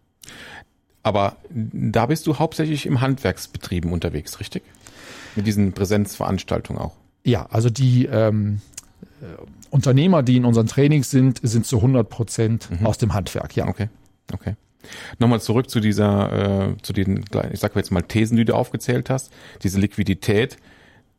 Aber 1.03 1.37
da 1.51 2.07
bist 2.07 2.25
du 2.25 2.39
hauptsächlich 2.39 2.87
im 2.87 2.99
Handwerksbetrieben 2.99 3.91
unterwegs, 3.91 4.39
richtig? 4.39 4.63
Mit 5.35 5.45
diesen 5.45 5.71
Präsenzveranstaltungen 5.71 6.81
auch. 6.81 6.95
Ja, 7.23 7.45
also 7.51 7.69
die 7.69 8.05
ähm, 8.05 8.55
äh, 8.55 8.74
Unternehmer, 9.69 10.23
die 10.23 10.37
in 10.37 10.45
unseren 10.45 10.67
Trainings 10.67 11.09
sind, 11.09 11.39
sind 11.43 11.65
zu 11.65 11.77
100 11.77 12.09
Prozent 12.09 12.69
mhm. 12.69 12.85
aus 12.85 12.97
dem 12.97 13.13
Handwerk, 13.13 13.55
ja. 13.55 13.67
Okay, 13.67 13.89
okay. 14.33 14.55
Nochmal 15.17 15.41
zurück 15.41 15.69
zu 15.69 15.79
dieser, 15.79 16.69
äh, 16.69 16.77
zu 16.81 16.93
den, 16.93 17.25
ich 17.51 17.59
sag 17.59 17.75
jetzt 17.75 17.91
mal 17.91 18.01
Thesen, 18.01 18.37
die 18.37 18.45
du 18.45 18.53
aufgezählt 18.53 19.09
hast, 19.09 19.31
diese 19.63 19.79
Liquidität. 19.79 20.57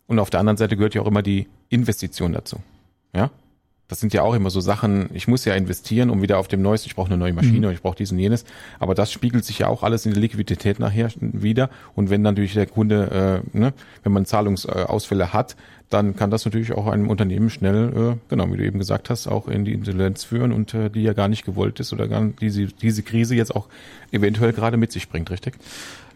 Und 0.07 0.21
auf 0.21 0.31
der 0.31 0.40
anderen 0.40 0.57
Seite 0.57 0.76
gehört 0.76 0.95
ja 0.95 1.02
auch 1.02 1.07
immer 1.07 1.23
die 1.23 1.49
Investition 1.69 2.33
dazu. 2.33 2.59
Ja? 3.12 3.31
Das 3.88 4.00
sind 4.00 4.12
ja 4.12 4.23
auch 4.23 4.35
immer 4.35 4.50
so 4.50 4.61
Sachen, 4.61 5.11
ich 5.14 5.28
muss 5.28 5.45
ja 5.45 5.55
investieren, 5.55 6.11
um 6.11 6.21
wieder 6.21 6.38
auf 6.38 6.49
dem 6.49 6.61
neuesten, 6.61 6.88
ich 6.88 6.97
brauche 6.97 7.07
eine 7.07 7.16
neue 7.16 7.33
Maschine 7.33 7.59
mhm. 7.59 7.64
und 7.66 7.73
ich 7.75 7.83
brauche 7.83 7.97
dies 7.97 8.11
und 8.11 8.19
jenes. 8.19 8.45
Aber 8.81 8.95
das 8.95 9.12
spiegelt 9.12 9.45
sich 9.45 9.61
ja 9.61 9.69
auch 9.69 9.83
alles 9.83 10.07
in 10.07 10.12
der 10.12 10.21
Liquidität 10.21 10.81
nachher 10.81 11.09
wieder. 11.21 11.71
Und 11.95 12.11
wenn 12.11 12.23
natürlich 12.23 12.55
der 12.55 12.66
Kunde, 12.66 13.43
äh, 13.55 13.59
ne, 13.59 13.73
wenn 14.02 14.12
man 14.12 14.26
Zahlungsausfälle 14.26 15.33
hat, 15.33 15.57
dann 15.88 16.16
kann 16.16 16.31
das 16.31 16.45
natürlich 16.45 16.73
auch 16.73 16.88
einem 16.88 17.09
Unternehmen 17.09 17.49
schnell, 17.49 18.14
äh, 18.14 18.16
genau 18.28 18.52
wie 18.52 18.57
du 18.57 18.64
eben 18.64 18.78
gesagt 18.78 19.09
hast, 19.09 19.28
auch 19.28 19.47
in 19.47 19.64
die 19.64 19.73
Insolvenz 19.73 20.25
führen 20.25 20.52
und 20.52 20.75
äh, 20.75 20.90
die 20.90 21.02
ja 21.02 21.12
gar 21.12 21.28
nicht 21.28 21.45
gewollt 21.45 21.78
ist 21.78 21.93
oder 21.93 22.09
gar 22.09 22.25
diese, 22.40 22.66
diese 22.66 23.05
Krise 23.05 23.37
jetzt 23.37 23.55
auch 23.55 23.69
eventuell 24.11 24.52
gerade 24.52 24.76
mit 24.76 24.90
sich 24.90 25.09
bringt, 25.09 25.31
richtig? 25.31 25.55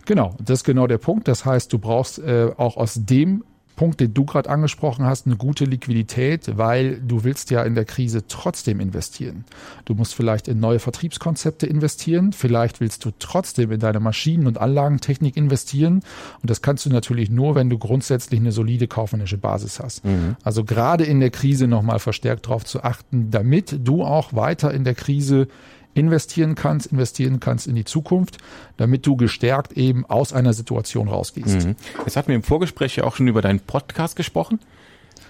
Genau, 0.06 0.34
das 0.44 0.60
ist 0.60 0.64
genau 0.64 0.88
der 0.88 0.98
Punkt. 0.98 1.28
Das 1.28 1.44
heißt, 1.44 1.72
du 1.72 1.78
brauchst 1.78 2.18
äh, 2.18 2.50
auch 2.56 2.76
aus 2.76 2.94
dem 2.98 3.44
Punkt, 3.80 3.98
den 3.98 4.12
du 4.12 4.26
gerade 4.26 4.50
angesprochen 4.50 5.06
hast, 5.06 5.24
eine 5.24 5.36
gute 5.36 5.64
Liquidität, 5.64 6.58
weil 6.58 7.00
du 7.00 7.24
willst 7.24 7.50
ja 7.50 7.62
in 7.62 7.74
der 7.74 7.86
Krise 7.86 8.26
trotzdem 8.28 8.78
investieren. 8.78 9.46
Du 9.86 9.94
musst 9.94 10.14
vielleicht 10.14 10.48
in 10.48 10.60
neue 10.60 10.80
Vertriebskonzepte 10.80 11.66
investieren, 11.66 12.34
vielleicht 12.34 12.80
willst 12.80 13.06
du 13.06 13.10
trotzdem 13.18 13.72
in 13.72 13.80
deine 13.80 13.98
Maschinen- 13.98 14.46
und 14.46 14.58
Anlagentechnik 14.58 15.34
investieren 15.34 16.02
und 16.42 16.50
das 16.50 16.60
kannst 16.60 16.84
du 16.84 16.90
natürlich 16.90 17.30
nur, 17.30 17.54
wenn 17.54 17.70
du 17.70 17.78
grundsätzlich 17.78 18.38
eine 18.38 18.52
solide 18.52 18.86
kaufmännische 18.86 19.38
Basis 19.38 19.80
hast. 19.80 20.04
Mhm. 20.04 20.36
Also 20.42 20.62
gerade 20.62 21.04
in 21.04 21.20
der 21.20 21.30
Krise 21.30 21.66
nochmal 21.66 22.00
verstärkt 22.00 22.48
darauf 22.48 22.66
zu 22.66 22.84
achten, 22.84 23.30
damit 23.30 23.78
du 23.88 24.04
auch 24.04 24.34
weiter 24.34 24.74
in 24.74 24.84
der 24.84 24.94
Krise 24.94 25.48
investieren 25.94 26.54
kannst, 26.54 26.86
investieren 26.86 27.40
kannst 27.40 27.66
in 27.66 27.74
die 27.74 27.84
Zukunft, 27.84 28.38
damit 28.76 29.06
du 29.06 29.16
gestärkt 29.16 29.72
eben 29.72 30.06
aus 30.06 30.32
einer 30.32 30.52
Situation 30.52 31.08
rausgehst. 31.08 31.66
Mhm. 31.66 31.76
Jetzt 32.04 32.16
hatten 32.16 32.28
wir 32.28 32.36
im 32.36 32.42
Vorgespräch 32.42 32.96
ja 32.96 33.04
auch 33.04 33.16
schon 33.16 33.28
über 33.28 33.42
deinen 33.42 33.60
Podcast 33.60 34.16
gesprochen. 34.16 34.60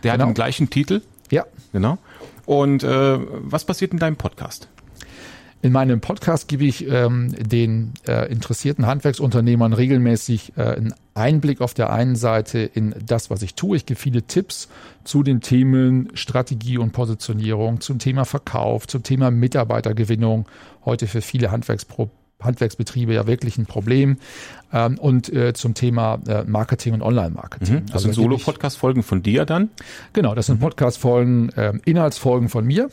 Der 0.02 0.12
Genau. 0.12 0.24
hat 0.24 0.30
den 0.30 0.34
gleichen 0.34 0.70
Titel. 0.70 1.02
Ja, 1.30 1.44
Genau. 1.72 1.98
Und 2.46 2.82
äh, 2.82 3.18
was 3.42 3.64
passiert 3.64 3.92
in 3.92 3.98
deinem 4.00 4.16
Podcast? 4.16 4.68
In 5.62 5.72
meinem 5.72 6.00
Podcast 6.00 6.48
gebe 6.48 6.64
ich 6.64 6.88
ähm, 6.88 7.34
den 7.38 7.92
äh, 8.08 8.32
interessierten 8.32 8.86
Handwerksunternehmern 8.86 9.74
regelmäßig 9.74 10.54
äh, 10.56 10.62
einen 10.62 10.94
Einblick 11.12 11.60
auf 11.60 11.74
der 11.74 11.92
einen 11.92 12.16
Seite 12.16 12.60
in 12.60 12.94
das, 13.04 13.28
was 13.28 13.42
ich 13.42 13.54
tue. 13.54 13.76
Ich 13.76 13.84
gebe 13.84 14.00
viele 14.00 14.22
Tipps 14.22 14.68
zu 15.04 15.22
den 15.22 15.42
Themen 15.42 16.08
Strategie 16.14 16.78
und 16.78 16.92
Positionierung, 16.92 17.82
zum 17.82 17.98
Thema 17.98 18.24
Verkauf, 18.24 18.86
zum 18.86 19.02
Thema 19.02 19.30
Mitarbeitergewinnung. 19.30 20.48
Heute 20.86 21.06
für 21.06 21.20
viele 21.20 21.50
Handwerkspro 21.50 22.10
Handwerksbetriebe 22.42 23.12
ja 23.14 23.26
wirklich 23.26 23.58
ein 23.58 23.66
Problem. 23.66 24.16
Ähm, 24.72 24.98
und 24.98 25.32
äh, 25.32 25.52
zum 25.52 25.74
Thema 25.74 26.20
äh, 26.28 26.44
Marketing 26.44 26.94
und 26.94 27.02
Online-Marketing. 27.02 27.86
Das 27.92 28.02
sind 28.02 28.16
da 28.16 28.22
gebe 28.22 28.34
ich- 28.34 28.42
Solo-Podcast-Folgen 28.44 29.02
von 29.02 29.20
dir 29.22 29.44
dann. 29.44 29.70
Genau, 30.12 30.34
das 30.36 30.46
sind 30.46 30.60
Podcast-Folgen, 30.60 31.50
ähm, 31.56 31.80
Inhaltsfolgen 31.84 32.48
von 32.48 32.64
mir. 32.64 32.88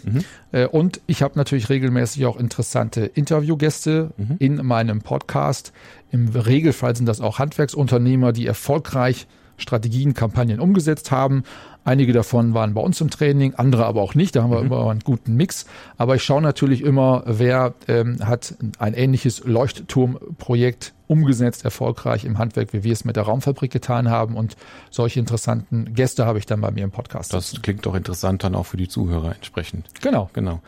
Äh, 0.51 0.65
und 0.65 1.01
ich 1.05 1.21
habe 1.21 1.37
natürlich 1.37 1.69
regelmäßig 1.69 2.25
auch 2.25 2.37
interessante 2.37 3.01
Interviewgäste 3.05 4.09
in 4.39 4.55
meinem 4.65 5.01
Podcast. 5.01 5.71
Im 6.11 6.29
Regelfall 6.29 6.95
sind 6.95 7.05
das 7.05 7.21
auch 7.21 7.37
Handwerksunternehmer, 7.37 8.31
die 8.33 8.47
erfolgreich 8.47 9.27
Strategien, 9.57 10.13
Kampagnen 10.13 10.59
umgesetzt 10.59 11.11
haben. 11.11 11.43
Einige 11.83 12.13
davon 12.13 12.53
waren 12.53 12.73
bei 12.73 12.81
uns 12.81 12.99
im 12.99 13.09
Training, 13.09 13.55
andere 13.55 13.85
aber 13.85 14.01
auch 14.01 14.13
nicht. 14.13 14.35
Da 14.35 14.43
haben 14.43 14.51
wir 14.51 14.59
immer 14.59 14.89
einen 14.89 14.99
guten 14.99 15.35
Mix. 15.35 15.65
Aber 15.97 16.15
ich 16.15 16.23
schaue 16.23 16.41
natürlich 16.41 16.83
immer, 16.83 17.23
wer 17.25 17.73
ähm, 17.87 18.17
hat 18.25 18.55
ein 18.77 18.93
ähnliches 18.93 19.43
Leuchtturmprojekt 19.45 20.93
umgesetzt, 21.07 21.63
erfolgreich 21.63 22.25
im 22.25 22.37
Handwerk, 22.37 22.73
wie 22.73 22.83
wir 22.83 22.91
es 22.91 23.05
mit 23.05 23.15
der 23.15 23.23
Raumfabrik 23.23 23.71
getan 23.71 24.09
haben. 24.09 24.35
Und 24.35 24.57
solche 24.91 25.19
interessanten 25.19 25.93
Gäste 25.93 26.25
habe 26.25 26.39
ich 26.39 26.45
dann 26.45 26.59
bei 26.61 26.71
mir 26.71 26.83
im 26.83 26.91
Podcast. 26.91 27.33
Das 27.33 27.61
klingt 27.61 27.85
doch 27.85 27.95
interessant 27.95 28.43
dann 28.43 28.55
auch 28.55 28.65
für 28.65 28.77
die 28.77 28.89
Zuhörer 28.89 29.33
entsprechend. 29.35 29.87
genau. 30.01 30.29
Genau. 30.33 30.61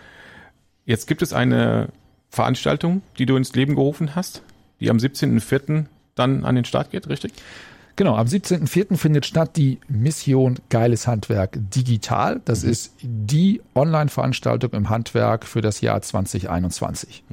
Jetzt 0.85 1.05
gibt 1.05 1.21
es 1.21 1.33
eine 1.33 1.89
Veranstaltung, 2.29 3.01
die 3.17 3.25
du 3.25 3.35
ins 3.35 3.53
Leben 3.53 3.75
gerufen 3.75 4.15
hast, 4.15 4.41
die 4.79 4.89
am 4.89 4.97
17.04. 4.97 5.85
dann 6.15 6.45
an 6.45 6.55
den 6.55 6.65
Start 6.65 6.91
geht, 6.91 7.09
richtig? 7.09 7.33
Genau, 7.99 8.15
am 8.15 8.27
17.04. 8.27 8.95
findet 8.95 9.25
statt 9.25 9.57
die 9.57 9.77
Mission 9.89 10.55
Geiles 10.69 11.05
Handwerk 11.05 11.59
digital. 11.59 12.39
Das 12.45 12.63
ist 12.63 12.93
die 13.01 13.59
Online-Veranstaltung 13.75 14.71
im 14.71 14.89
Handwerk 14.89 15.43
für 15.43 15.59
das 15.59 15.81
Jahr 15.81 16.01
2021. 16.01 17.25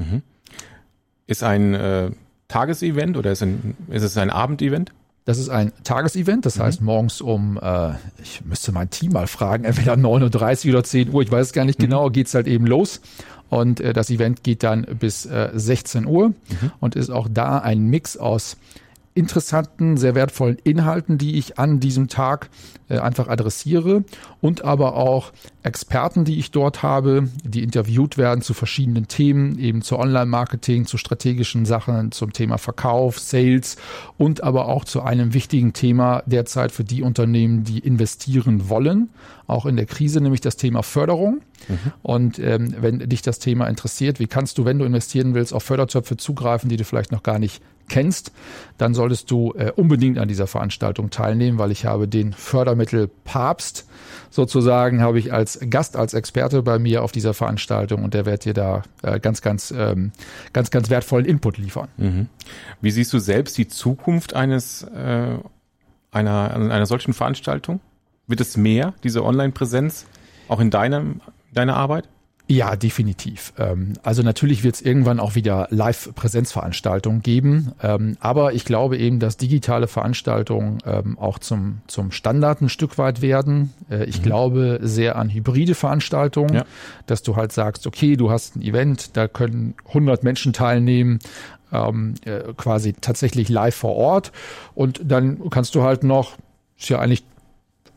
Ist 1.28 1.44
ein 1.44 1.74
äh, 1.74 2.10
Tagesevent 2.48 3.16
oder 3.16 3.30
ist, 3.30 3.44
ein, 3.44 3.76
ist 3.90 4.02
es 4.02 4.16
ein 4.16 4.28
Abendevent? 4.28 4.92
Das 5.24 5.38
ist 5.38 5.50
ein 5.50 5.70
Tagesevent, 5.84 6.44
das 6.46 6.58
heißt 6.58 6.80
morgens 6.80 7.20
um, 7.20 7.60
äh, 7.62 7.92
ich 8.20 8.44
müsste 8.44 8.72
mein 8.72 8.90
Team 8.90 9.12
mal 9.12 9.28
fragen, 9.28 9.62
entweder 9.62 9.94
9.30 9.94 10.66
Uhr 10.66 10.74
oder 10.74 10.82
10 10.82 11.12
Uhr, 11.12 11.22
ich 11.22 11.30
weiß 11.30 11.46
es 11.46 11.52
gar 11.52 11.64
nicht 11.64 11.78
genau, 11.78 12.10
geht's 12.10 12.34
halt 12.34 12.48
eben 12.48 12.66
los. 12.66 13.00
Und 13.50 13.78
äh, 13.78 13.92
das 13.92 14.10
Event 14.10 14.42
geht 14.42 14.64
dann 14.64 14.82
bis 14.98 15.26
äh, 15.26 15.50
16 15.54 16.06
Uhr 16.06 16.34
und 16.80 16.96
ist 16.96 17.10
auch 17.10 17.28
da 17.30 17.58
ein 17.58 17.86
Mix 17.86 18.16
aus 18.16 18.56
interessanten, 19.16 19.96
sehr 19.96 20.14
wertvollen 20.14 20.58
Inhalten, 20.62 21.18
die 21.18 21.38
ich 21.38 21.58
an 21.58 21.80
diesem 21.80 22.08
Tag 22.08 22.50
äh, 22.88 22.98
einfach 22.98 23.28
adressiere 23.28 24.04
und 24.40 24.64
aber 24.64 24.94
auch 24.94 25.32
Experten, 25.62 26.24
die 26.24 26.38
ich 26.38 26.50
dort 26.50 26.82
habe, 26.82 27.28
die 27.42 27.62
interviewt 27.62 28.18
werden 28.18 28.42
zu 28.42 28.54
verschiedenen 28.54 29.08
Themen, 29.08 29.58
eben 29.58 29.82
zu 29.82 29.98
Online-Marketing, 29.98 30.86
zu 30.86 30.98
strategischen 30.98 31.64
Sachen, 31.64 32.12
zum 32.12 32.32
Thema 32.32 32.58
Verkauf, 32.58 33.18
Sales 33.18 33.76
und 34.18 34.44
aber 34.44 34.68
auch 34.68 34.84
zu 34.84 35.02
einem 35.02 35.34
wichtigen 35.34 35.72
Thema 35.72 36.22
derzeit 36.26 36.70
für 36.70 36.84
die 36.84 37.02
Unternehmen, 37.02 37.64
die 37.64 37.78
investieren 37.78 38.68
wollen, 38.68 39.08
auch 39.46 39.66
in 39.66 39.76
der 39.76 39.86
Krise, 39.86 40.20
nämlich 40.20 40.40
das 40.40 40.56
Thema 40.56 40.82
Förderung. 40.82 41.40
Und 42.02 42.38
ähm, 42.38 42.74
wenn 42.80 42.98
dich 42.98 43.22
das 43.22 43.38
Thema 43.38 43.66
interessiert, 43.66 44.20
wie 44.20 44.26
kannst 44.26 44.58
du, 44.58 44.64
wenn 44.64 44.78
du 44.78 44.84
investieren 44.84 45.34
willst, 45.34 45.52
auf 45.52 45.62
Fördertöpfe 45.62 46.16
zugreifen, 46.16 46.68
die 46.68 46.76
du 46.76 46.84
vielleicht 46.84 47.12
noch 47.12 47.22
gar 47.22 47.38
nicht 47.38 47.62
kennst, 47.88 48.32
dann 48.78 48.94
solltest 48.94 49.30
du 49.30 49.52
äh, 49.56 49.72
unbedingt 49.74 50.18
an 50.18 50.28
dieser 50.28 50.46
Veranstaltung 50.46 51.10
teilnehmen, 51.10 51.58
weil 51.58 51.70
ich 51.70 51.86
habe 51.86 52.08
den 52.08 52.32
Fördermittel 52.32 53.08
Papst 53.24 53.86
sozusagen 54.30 55.00
habe 55.00 55.18
ich 55.18 55.32
als 55.32 55.58
Gast, 55.70 55.96
als 55.96 56.14
Experte 56.14 56.62
bei 56.62 56.78
mir 56.78 57.02
auf 57.02 57.12
dieser 57.12 57.34
Veranstaltung 57.34 58.04
und 58.04 58.14
der 58.14 58.26
wird 58.26 58.44
dir 58.44 58.54
da 58.54 58.82
äh, 59.02 59.18
ganz, 59.18 59.40
ganz, 59.40 59.72
ähm, 59.76 60.12
ganz, 60.52 60.70
ganz 60.70 60.90
wertvollen 60.90 61.26
Input 61.26 61.58
liefern. 61.58 61.88
Wie 62.80 62.90
siehst 62.90 63.12
du 63.12 63.18
selbst 63.18 63.56
die 63.58 63.68
Zukunft 63.68 64.34
eines 64.34 64.82
äh, 64.82 65.38
einer, 66.10 66.50
einer 66.54 66.86
solchen 66.86 67.14
Veranstaltung? 67.14 67.80
Wird 68.26 68.40
es 68.40 68.56
mehr, 68.56 68.94
diese 69.04 69.24
Online-Präsenz, 69.24 70.06
auch 70.48 70.60
in 70.60 70.70
deinem, 70.70 71.20
deiner 71.52 71.76
Arbeit? 71.76 72.08
Ja, 72.48 72.76
definitiv. 72.76 73.52
Ähm, 73.58 73.94
Also 74.04 74.22
natürlich 74.22 74.62
wird 74.62 74.76
es 74.76 74.82
irgendwann 74.82 75.18
auch 75.18 75.34
wieder 75.34 75.66
Live-Präsenzveranstaltungen 75.70 77.20
geben. 77.22 77.72
Ähm, 77.82 78.16
Aber 78.20 78.52
ich 78.54 78.64
glaube 78.64 78.98
eben, 78.98 79.18
dass 79.18 79.36
digitale 79.36 79.88
Veranstaltungen 79.88 80.78
ähm, 80.86 81.18
auch 81.18 81.38
zum, 81.40 81.78
zum 81.88 82.12
Standard 82.12 82.60
ein 82.62 82.68
Stück 82.68 82.98
weit 82.98 83.20
werden. 83.20 83.72
Äh, 83.90 84.04
Ich 84.04 84.22
glaube 84.22 84.78
sehr 84.82 85.16
an 85.16 85.28
hybride 85.28 85.74
Veranstaltungen, 85.74 86.54
Ja. 86.54 86.64
dass 87.06 87.22
du 87.24 87.34
halt 87.34 87.50
sagst, 87.52 87.86
okay, 87.86 88.16
du 88.16 88.30
hast 88.30 88.54
ein 88.56 88.62
Event, 88.62 89.16
da 89.16 89.26
können 89.26 89.74
100 89.88 90.22
Menschen 90.22 90.52
teilnehmen, 90.52 91.18
ähm, 91.72 92.14
äh, 92.24 92.52
quasi 92.56 92.92
tatsächlich 92.92 93.48
live 93.48 93.74
vor 93.74 93.96
Ort. 93.96 94.30
Und 94.74 95.00
dann 95.04 95.50
kannst 95.50 95.74
du 95.74 95.82
halt 95.82 96.04
noch, 96.04 96.36
ist 96.78 96.88
ja 96.90 97.00
eigentlich 97.00 97.24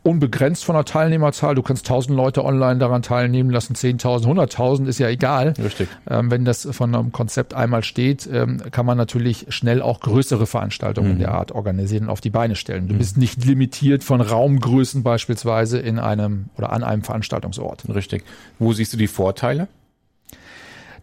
unbegrenzt 0.02 0.64
von 0.64 0.74
der 0.74 0.84
Teilnehmerzahl. 0.84 1.54
Du 1.54 1.62
kannst 1.62 1.86
1000 1.86 2.16
Leute 2.16 2.44
online 2.44 2.78
daran 2.78 3.02
teilnehmen 3.02 3.50
lassen, 3.50 3.74
10.000, 3.74 4.26
100.000 4.26 4.86
ist 4.86 4.98
ja 4.98 5.08
egal. 5.08 5.54
Richtig. 5.62 5.88
Ähm, 6.08 6.30
wenn 6.30 6.44
das 6.44 6.68
von 6.70 6.94
einem 6.94 7.12
Konzept 7.12 7.54
einmal 7.54 7.84
steht, 7.84 8.28
ähm, 8.32 8.62
kann 8.70 8.86
man 8.86 8.96
natürlich 8.96 9.46
schnell 9.50 9.82
auch 9.82 10.00
größere 10.00 10.46
Veranstaltungen 10.46 11.12
in 11.12 11.18
der 11.18 11.32
Art 11.32 11.52
organisieren 11.52 12.04
und 12.04 12.10
auf 12.10 12.20
die 12.20 12.30
Beine 12.30 12.56
stellen. 12.56 12.88
Du 12.88 12.94
bist 12.94 13.16
nicht 13.16 13.44
limitiert 13.44 14.04
von 14.04 14.20
Raumgrößen 14.20 15.02
beispielsweise 15.02 15.78
in 15.78 15.98
einem 15.98 16.46
oder 16.56 16.72
an 16.72 16.82
einem 16.82 17.02
Veranstaltungsort. 17.02 17.84
Richtig. 17.88 18.24
Wo 18.58 18.72
siehst 18.72 18.92
du 18.92 18.96
die 18.96 19.06
Vorteile? 19.06 19.68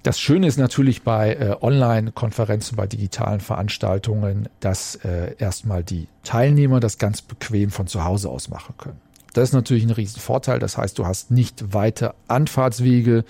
Das 0.04 0.20
Schöne 0.20 0.48
ist 0.48 0.58
natürlich 0.58 1.04
bei 1.04 1.34
äh, 1.34 1.56
Online-Konferenzen, 1.60 2.76
bei 2.76 2.88
digitalen 2.88 3.40
Veranstaltungen, 3.40 4.48
dass 4.60 4.96
äh, 4.96 5.36
erstmal 5.38 5.84
die 5.84 6.08
Teilnehmer 6.24 6.80
das 6.80 6.98
ganz 6.98 7.22
bequem 7.22 7.72
von 7.72 7.88
zu 7.88 8.04
Hause 8.04 8.30
aus 8.30 8.50
machen 8.50 8.76
können. 8.78 9.00
Das 9.34 9.50
ist 9.50 9.54
natürlich 9.54 9.84
ein 9.84 9.92
Riesenvorteil. 9.92 10.58
Das 10.58 10.78
heißt, 10.78 10.98
du 10.98 11.06
hast 11.06 11.30
nicht 11.30 11.74
weite 11.74 12.16
Anfahrtswege. 12.28 13.24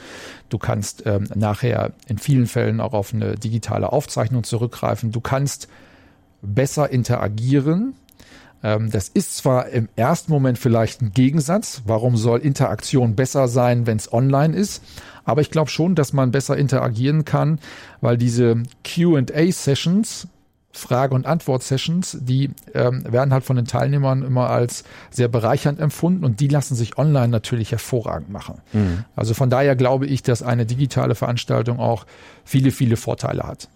Du 0.48 0.58
kannst 0.58 1.06
ähm, 1.06 1.28
nachher 1.36 1.92
in 2.08 2.18
vielen 2.18 2.48
Fällen 2.48 2.80
auch 2.80 2.94
auf 2.94 3.14
eine 3.14 3.36
digitale 3.36 3.92
Aufzeichnung 3.92 4.46
zurückgreifen. 4.46 5.12
Du 5.12 5.20
kannst 5.20 5.68
besser 6.42 6.90
interagieren. 6.90 7.94
Ähm, 8.64 8.90
das 8.92 9.08
ist 9.10 9.38
zwar 9.38 9.70
im 9.70 9.90
ersten 9.96 10.32
Moment 10.32 10.58
vielleicht 10.58 11.02
ein 11.02 11.12
Gegensatz. 11.12 11.82
Warum 11.86 12.18
soll 12.18 12.40
Interaktion 12.40 13.16
besser 13.16 13.48
sein, 13.48 13.88
wenn 13.88 13.98
es 13.98 14.12
online 14.12 14.56
ist? 14.56 14.84
Aber 15.26 15.42
ich 15.42 15.52
glaube 15.52 15.70
schon, 15.70 15.96
dass 15.96 16.14
man 16.14 16.32
besser 16.32 16.58
interagieren 16.58 17.26
kann, 17.26 17.60
weil 18.00 18.18
diese 18.18 18.64
QA-Sessions, 18.84 20.28
Frage- 20.72 21.16
und 21.16 21.26
Antwort-Sessions, 21.26 22.20
die 22.22 22.52
ähm, 22.74 23.04
werden 23.12 23.34
halt 23.34 23.44
von 23.44 23.56
den 23.56 23.66
Teilnehmern 23.66 24.24
immer 24.24 24.50
als 24.50 24.84
sehr 25.10 25.28
bereichernd 25.28 25.80
empfunden 25.80 26.24
und 26.24 26.40
die 26.40 26.48
lassen 26.48 26.76
sich 26.76 26.98
online 26.98 27.30
natürlich 27.30 27.72
hervorragend 27.72 28.30
machen. 28.30 28.62
Also 29.16 29.34
von 29.34 29.50
daher 29.50 29.76
glaube 29.76 30.06
ich, 30.06 30.24
dass 30.24 30.44
eine 30.44 30.66
digitale 30.66 31.16
Veranstaltung 31.16 31.80
auch 31.80 32.06
viele, 32.46 32.72
viele 32.72 32.96
Vorteile 32.96 33.44
hat. 33.44 33.70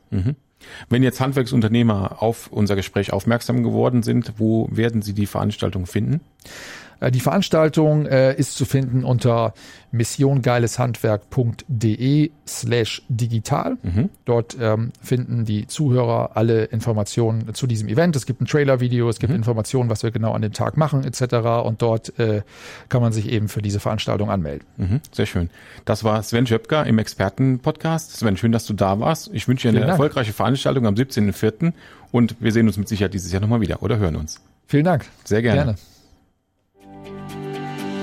Wenn 0.89 1.03
jetzt 1.03 1.19
Handwerksunternehmer 1.19 2.21
auf 2.21 2.47
unser 2.51 2.75
Gespräch 2.75 3.13
aufmerksam 3.13 3.63
geworden 3.63 4.03
sind, 4.03 4.33
wo 4.37 4.67
werden 4.71 5.01
sie 5.01 5.13
die 5.13 5.27
Veranstaltung 5.27 5.85
finden? 5.85 6.21
Äh, 7.01 7.11
Die 7.11 7.19
Veranstaltung 7.19 8.05
äh, 8.05 8.33
ist 8.35 8.55
zu 8.55 8.63
finden 8.63 9.03
unter 9.03 9.53
missiongeileshandwerk.de 9.91 12.31
slash 12.47 13.01
digital. 13.09 13.77
Dort 14.25 14.55
ähm, 14.59 14.91
finden 15.01 15.45
die 15.45 15.67
Zuhörer 15.67 16.31
alle 16.35 16.63
Informationen 16.65 17.53
zu 17.53 17.67
diesem 17.67 17.87
Event. 17.89 18.15
Es 18.15 18.25
gibt 18.25 18.41
ein 18.41 18.45
Trailer-Video, 18.45 19.09
es 19.09 19.19
gibt 19.19 19.33
Informationen, 19.33 19.89
was 19.89 20.03
wir 20.03 20.11
genau 20.11 20.31
an 20.31 20.41
dem 20.41 20.53
Tag 20.53 20.77
machen 20.77 21.03
etc. 21.03 21.65
Und 21.65 21.81
dort 21.81 22.17
äh, 22.19 22.43
kann 22.89 23.01
man 23.01 23.11
sich 23.11 23.29
eben 23.29 23.49
für 23.49 23.61
diese 23.61 23.79
Veranstaltung 23.81 24.29
anmelden. 24.29 24.65
Mhm, 24.77 25.01
sehr 25.11 25.25
schön. 25.25 25.49
Das 25.85 26.03
war 26.05 26.21
Sven 26.23 26.47
Schöpker 26.47 26.85
im 26.85 26.97
Expertenpodcast. 26.99 28.15
Sven, 28.17 28.37
schön, 28.37 28.51
dass 28.53 28.65
du 28.65 28.73
da 28.73 28.99
warst. 28.99 29.29
Ich 29.33 29.47
wünsche 29.47 29.63
dir 29.63 29.69
eine 29.69 29.77
Vielen 29.79 29.87
Dank. 29.87 29.99
erfolgreiche 29.99 30.33
Veranstaltung 30.33 30.85
am 30.87 30.95
17.04. 30.95 31.73
und 32.11 32.35
wir 32.39 32.51
sehen 32.51 32.67
uns 32.67 32.77
mit 32.77 32.87
Sicherheit 32.87 33.13
dieses 33.13 33.31
Jahr 33.31 33.41
nochmal 33.41 33.61
wieder 33.61 33.81
oder 33.83 33.97
hören 33.97 34.15
uns. 34.15 34.41
Vielen 34.67 34.85
Dank. 34.85 35.05
Sehr 35.25 35.41
gerne. 35.41 35.63
Gerne. 35.63 35.75